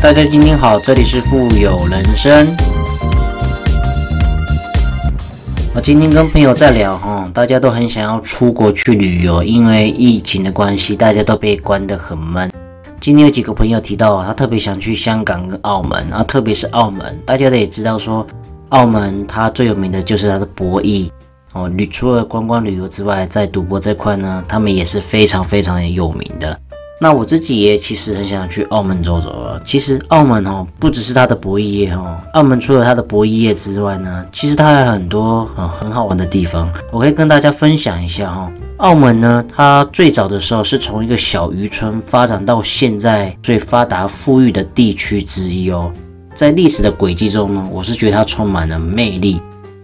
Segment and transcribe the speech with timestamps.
[0.00, 2.46] 大家今天好，这里是富有人生。
[5.74, 12.48] 我今天跟朋友在聊哈，大家都很想要出国去旅游，因为疫情的关系，大家都被关得很闷。
[13.00, 18.24] 今天有几个朋友提到，他特别想去香港跟澳门，啊特别是澳门，大家都也知道说，
[18.68, 21.10] 澳门它最有名的就是它的博弈
[21.54, 21.68] 哦。
[21.70, 26.56] 旅除了观光旅游之外，在赌博这块呢，他们也是非常非常有名的。
[27.00, 29.60] 那我自己也其实很想去澳门走走啊。
[29.64, 36.68] 其实澳门哦，不只是它的博弈业哦，澳门除了它的博弈业之外呢，其实它还有很多很很好玩的地方。
[36.90, 38.50] 我可以跟大家分享一下哈。
[38.78, 45.92] 澳门呢，它最早的时候是从一个小渔村发展到现在最发达富裕的地区之一哦。
[46.34, 49.40] 在历史的轨迹中呢，我是觉得它充满了魅力。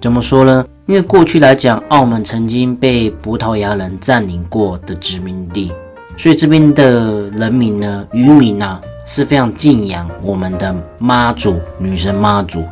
[0.00, 0.64] 怎么说呢？
[0.86, 5.72] 因为过去来讲，澳门曾经被葡萄牙人占领过的殖民地，
[6.16, 12.64] 所以这边的人民呢，渔民啊，是非常敬仰我们的妈祖女神妈祖，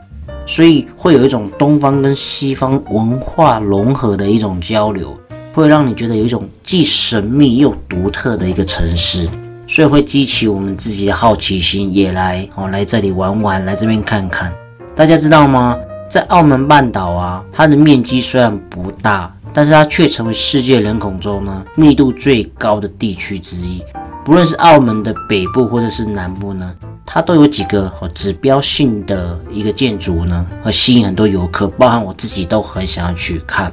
[0.46, 5.14] 所以会有一种东方跟西方文化融合的一种交流。
[5.52, 9.28] 会让你觉得有一种既神秘又独特的一个城市，
[9.68, 14.52] 所以会激起我们自己的好奇心，也来哦来这里玩玩，来这边看看。
[14.96, 15.78] 大家知道吗？
[16.08, 23.82] 在澳门半岛啊，它的面积虽然不大，但是它却成为世界人口中呢密度最高的地区之一。
[24.24, 26.74] 不论是澳门的北部或者是南部呢，
[27.06, 33.72] 它都有几个和指标性的一个建筑呢，和吸引很多游客，包含我自己都很想要去看。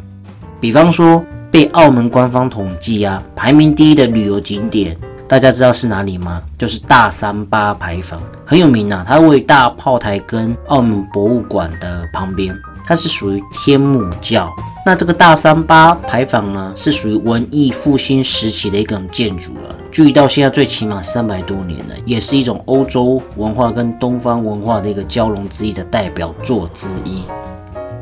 [0.59, 1.21] 比方说。
[1.51, 4.95] 被澳门官方统计啊，排名第一的旅游景点，
[5.27, 6.41] 大家知道是哪里吗？
[6.57, 9.03] 就是大三巴牌坊，很有名啊。
[9.05, 12.57] 它位于大炮台跟澳门博物馆的旁边，
[12.91, 14.53] 它是属于天母教。
[14.85, 27.23] 那这个大三巴牌坊呢，是属于文艺复兴时期的一种建筑了，距离到现在最起码三百多年了，也是一种欧洲文化跟东方文化的一个交融之一的代表作之一。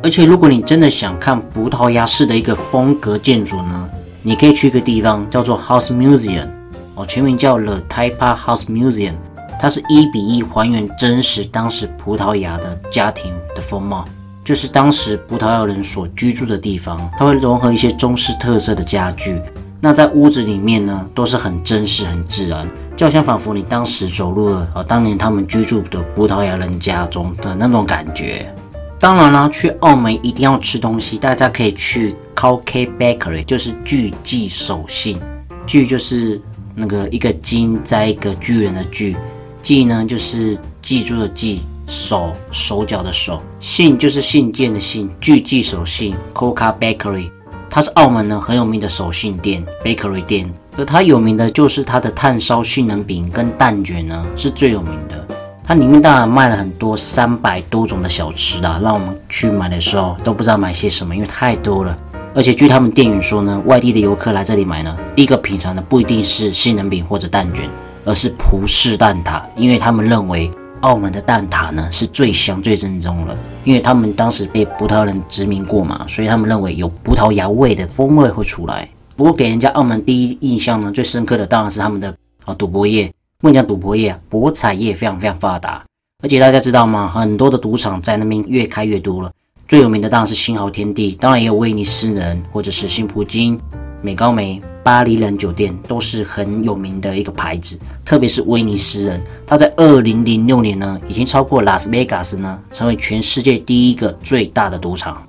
[0.02, 3.88] 而且，如果你真的想看葡萄牙式的一个风格建筑呢，
[4.24, 6.48] 你可以去一个地方叫做 House Museum，
[6.96, 9.14] 哦，全名叫 The Taipa House Museum，
[9.60, 14.04] 它是一比一还原真实当时葡萄牙的家庭的风貌，
[14.50, 19.40] 就是当时葡萄牙人所居住的地方，它会融合一些中式特色的家具，
[19.80, 22.68] 那在屋子里面呢，都是很真实、很自然，
[22.98, 28.52] 就好像仿佛你当时走入了哦，当年他们居住的葡萄牙人家中的那种感觉。
[29.00, 35.20] 当然了，去澳门一定要吃东西，大家可以去 K Bakery，就是巨记手信。
[35.68, 36.42] 巨就是
[36.74, 39.16] 那个一个金在一个巨人的巨，
[39.62, 45.10] 记呢就是记住的记，手手脚的手，信就是信件的信。
[45.20, 47.32] 巨记手信 Coca Bakery，
[47.68, 55.28] 它是澳门呢很有名的手信店 Bakery 店，而它有名的就是它的炭烧杏仁饼跟蛋卷呢是最有名的。
[55.64, 61.98] 它里面当然卖了很多三百多种的小吃啦，让我们去买的时候都不知道买些什么，因为太多了。
[62.36, 67.68] 而且据他们店员说呢，外地的游客来这里买呢，第一个品尝的不一定是杏仁饼或者蛋卷，
[68.06, 70.50] 而是葡式蛋挞，因为他们认为
[70.82, 78.88] 澳门的蛋挞呢是最香最正宗了，因为他们当时被葡萄牙人殖民过嘛，所以他们认为有葡萄牙味的风味会出来。
[79.16, 83.12] 不过给人家澳门第一印象呢，最深刻的当然是他们的啊赌博业。
[83.42, 85.84] 我讲赌博业，博彩业非常非常发达，
[86.24, 87.10] 而且大家知道吗？
[87.14, 89.32] 很多的赌场在那边越开越多了。
[89.68, 93.60] 最有名的当然是星豪天地，当然也有威尼斯人或者是新葡京、
[94.02, 97.80] 美高梅、巴黎人酒店，都是很有名的一个牌子。
[98.04, 105.22] 特别是威尼斯人，他在二零零六年呢，已经超过拉斯维加斯呢，成为全世界第一个最大的赌场。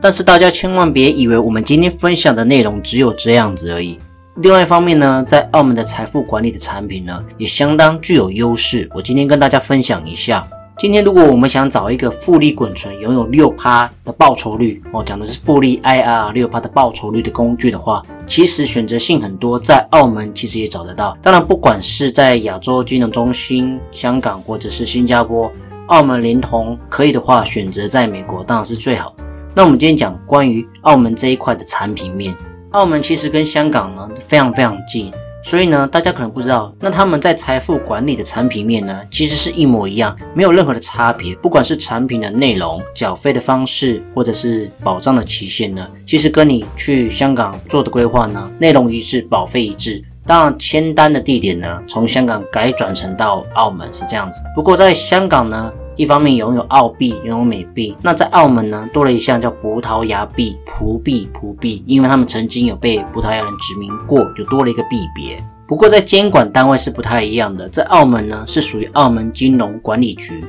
[0.00, 3.98] 但是大家千万别以为我们今天分享的内容只有这样子而已。
[4.36, 8.88] 另外一方面呢，在澳门的财富管理的产品呢，也相当具有优势。
[8.94, 10.46] 我今天跟大家分享一下。
[10.78, 21.18] 今天如果我们想找一个复利滚存、拥有六趴的报酬率，我讲的是复利 IR 六趴的报酬率的工具的话，其实选择性很多，在澳门其实也找得到。
[21.20, 25.50] 当然，不管是在亚洲金融中心、香港或者是新加坡，
[25.88, 29.12] 澳门连同可以的话，选择在美国当然是最好。
[29.56, 32.32] 那我们今天讲关于澳门这一块的产品面。
[32.70, 35.10] 澳门其实跟香港呢非常非常近，
[35.48, 41.34] 所以呢，大家可能不知道，那他们在财富管理的产品面呢，其实是一模一样，没有任何的差别。
[41.36, 50.04] 不管是产品的内容、缴费的方式，或者是保障的期限呢，其实跟你去香港做的规划呢，内容一致，保费一致。
[50.26, 54.42] 当然，签单的地点呢，从香港改转成到澳门是这样子。
[54.54, 55.72] 不过在香港呢。
[55.98, 57.94] 一方面拥有澳币，拥有美币。
[58.00, 65.44] 那在澳门呢，多了一项叫葡萄牙币、葡币、葡币，因为他们曾经有被葡萄牙人殖民过，就多了一个币别。
[65.66, 70.44] 不过在监管单位是不太一样的，在澳门呢是属于澳门金融管理局，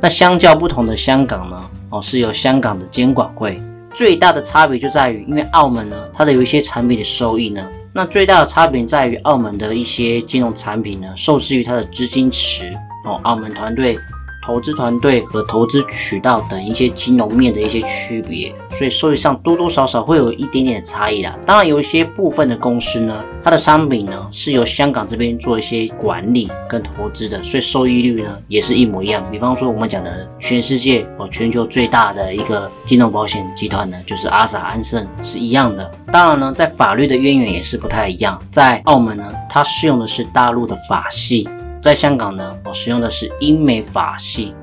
[0.00, 1.60] 那相较不同的香港呢，
[1.90, 3.60] 哦是由香港的监管会。
[3.92, 12.72] 最大的差别就在于，因为澳门呢，它的有一些产品的收益呢，那最大的差别在于澳门的一些金融产品呢，受制于它的资金池
[13.04, 13.98] 哦，澳门团队。
[14.44, 21.38] 投资团队和投资渠道等一些金融面的一些区别，所以收益上多多少少会有一点点的差异啦。
[21.46, 29.22] 当然，有一些部分的公司呢，它的商品呢是由香港这边做一些管理跟投资的，所以收益率呢也是一模一样。
[29.30, 35.88] 比方说我们讲的全世界哦，全球最大的一个金融保险集团呢，就是阿萨安盛是一样的。
[36.10, 38.36] 当然呢，在法律的渊源也是不太一样。
[38.50, 41.48] 在澳门呢，它适用的是大陆的法系。
[41.82, 44.54] 在香港呢，我使用的是英美法系。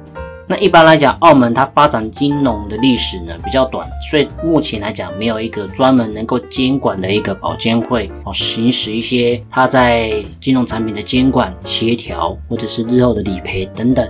[0.47, 14.09] 那一般来讲，澳门它发展金融的历史呢比较短，所以目前来讲没有一个专门能够监管的一个保监会哦，行使一些它在金融产品的监管、协调，或者是日后的理赔等等。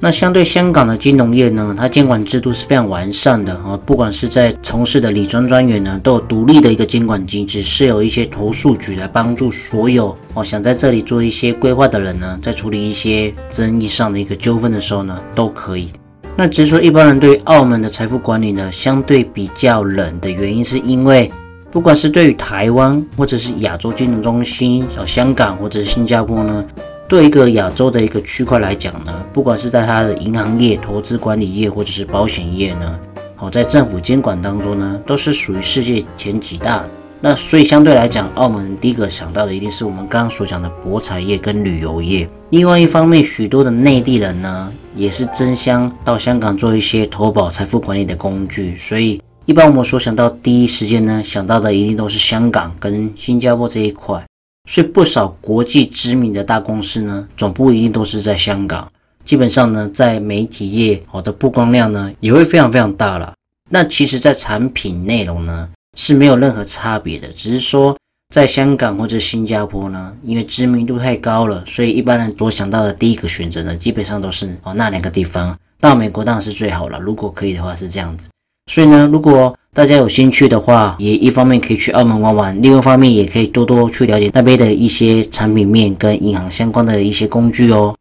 [0.00, 15.90] 那相对香港的金融业呢，它监管制度是非常完善的啊，不管是在从事的理专专员呢，都有独立的一个监管机制，是有一些投诉局来帮助所有哦想在这里做一些规划的人呢，在处理一些争议上的一个纠纷的时候呢，都可以。
[16.36, 21.28] 那只是说一般人对澳门的财富管理呢，相对比较冷的原因，是因为
[21.72, 26.64] 不管是对于台湾或者是亚洲金融中心，像香港或者是新加坡呢。
[27.08, 33.00] 对一个亚洲的一个区块来讲呢，不管是在它的银行业、投资管理业或者是保险业呢，
[33.34, 36.84] 好在政府监管当中呢，都是属于世界前几大。
[37.20, 42.28] 那所以相对来讲，澳门第一个想到的一定是我们刚刚所讲的博彩业跟旅游业。
[42.50, 48.76] 另外一方面，许多的内地人呢，也是争相到香港做一些投保、财富管理的工具。
[48.76, 54.22] 所以一般我们所想到第一时间呢，想到的一定都是香港跟新加坡这一块。
[54.68, 58.86] 所以不少国际知名的大公司呢，总部一定都是在香港。
[59.24, 63.32] 基本上呢，在媒体业好的曝光量呢，也会非常非常大了。
[63.70, 67.96] 那其实，在产品内容呢，是没有任何差别的，只是说
[68.34, 75.58] 在香港或者新加坡呢，因为知名度太高了，所以一般人所想到的第一个选择呢，基本上都是哦那两个地方。
[75.80, 78.28] 到美国当然是最好了，如果可以的话是这样子。
[78.70, 87.94] 所以呢，如果大家有兴趣的话，也一方面可以去澳门玩玩，另外一方面也可以多多去了解那边的一些产品面跟银行相关的一些工具哦。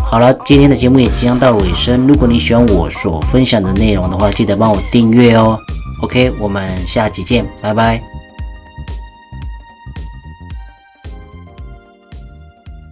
[0.00, 2.06] 好了，今天的节目也即将到尾声。
[2.06, 5.58] 如果你喜欢我所分享的内容的话，记得帮我订阅哦。
[6.04, 8.17] OK，我们下期见，拜拜。